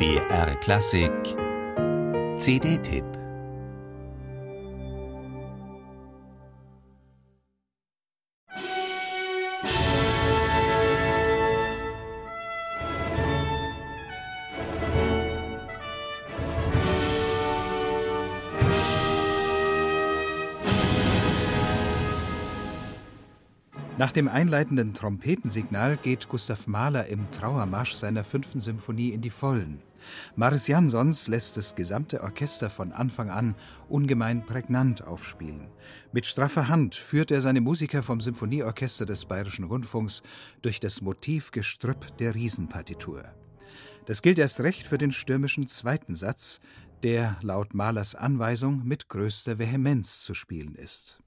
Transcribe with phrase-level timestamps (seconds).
[0.00, 1.36] BR Klassik.
[2.38, 3.19] CD-Tipp
[24.00, 29.82] Nach dem einleitenden Trompetensignal geht Gustav Mahler im Trauermarsch seiner fünften Symphonie in die Vollen.
[30.36, 33.54] Maris Jansons lässt das gesamte Orchester von Anfang an
[33.90, 35.68] ungemein prägnant aufspielen.
[36.12, 40.22] Mit straffer Hand führt er seine Musiker vom Symphonieorchester des Bayerischen Rundfunks
[40.62, 43.26] durch das Motivgestrüpp der Riesenpartitur.
[44.06, 46.60] Das gilt erst recht für den stürmischen zweiten Satz,
[47.02, 51.20] der laut Mahlers Anweisung mit größter Vehemenz zu spielen ist.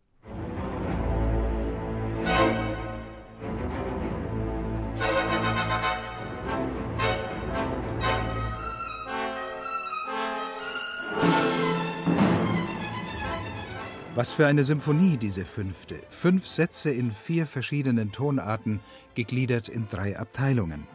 [14.16, 16.00] Was für eine Symphonie, diese fünfte.
[16.08, 18.80] Fünf Sätze in vier verschiedenen Tonarten,
[19.16, 20.88] gegliedert in drei Abteilungen.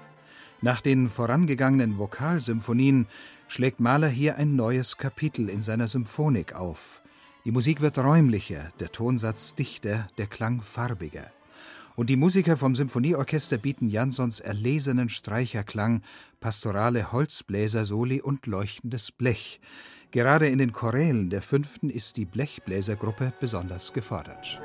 [0.62, 3.06] Nach den vorangegangenen Vokalsymphonien
[3.48, 7.02] schlägt Mahler hier ein neues Kapitel in seiner Symphonik auf.
[7.44, 11.30] Die Musik wird räumlicher, der Tonsatz dichter, der Klang farbiger.
[11.98, 16.02] Und die Musiker vom Symphonieorchester bieten Jansons erlesenen Streicherklang,
[16.38, 19.60] pastorale Holzbläser-Soli und leuchtendes Blech.
[20.12, 24.60] Gerade in den Chorälen der fünften ist die Blechbläsergruppe besonders gefordert.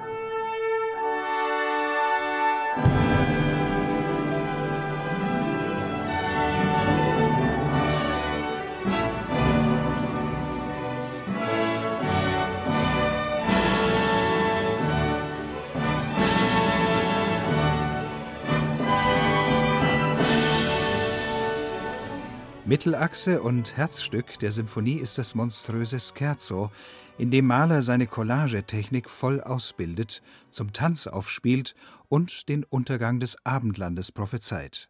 [22.65, 26.71] Mittelachse und Herzstück der Symphonie ist das monströse Scherzo,
[27.17, 31.75] in dem Mahler seine Collagetechnik voll ausbildet, zum Tanz aufspielt
[32.07, 34.89] und den Untergang des Abendlandes prophezeit.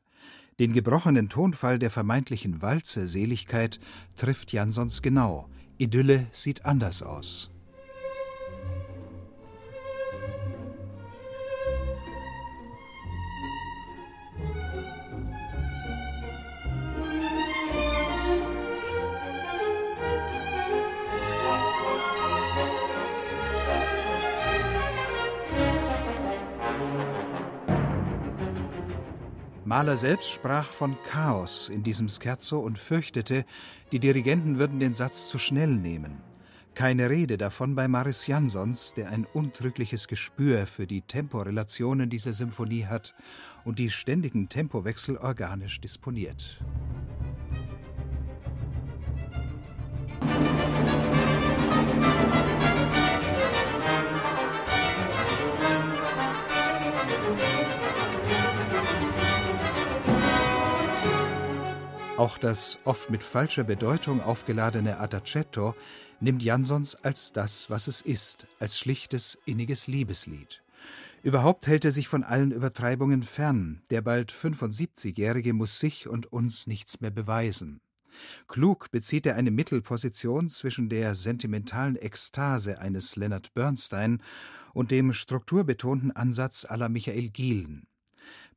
[0.59, 3.79] Den gebrochenen Tonfall der vermeintlichen Walze Seligkeit
[4.17, 5.49] trifft Jansons genau.
[5.79, 7.52] Idylle sieht anders aus.
[29.73, 33.43] Mahler selbst sprach von Chaos in diesem Scherzo und fürchtete,
[33.91, 36.21] die Dirigenten würden den Satz zu schnell nehmen.
[36.75, 42.85] Keine Rede davon bei Maris Jansons, der ein untrügliches Gespür für die Temporelationen dieser Symphonie
[42.85, 43.15] hat
[43.65, 46.63] und die ständigen Tempowechsel organisch disponiert.
[62.17, 65.73] Auch das oft mit falscher Bedeutung aufgeladene Adagietto
[66.19, 70.61] nimmt Jansons als das, was es ist, als schlichtes, inniges Liebeslied.
[71.23, 73.81] Überhaupt hält er sich von allen Übertreibungen fern.
[73.89, 77.81] Der bald 75-Jährige muss sich und uns nichts mehr beweisen.
[78.47, 84.21] Klug bezieht er eine Mittelposition zwischen der sentimentalen Ekstase eines Leonard Bernstein
[84.75, 87.87] und dem strukturbetonten Ansatz aller Michael Gielen.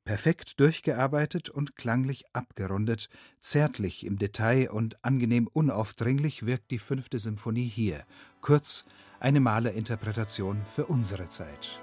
[0.07, 3.09] Perfekt durchgearbeitet und klanglich abgerundet,
[3.41, 8.05] zärtlich im Detail und angenehm unaufdringlich wirkt die fünfte Symphonie hier.
[8.41, 8.85] Kurz
[9.19, 11.81] eine Malerinterpretation für unsere Zeit.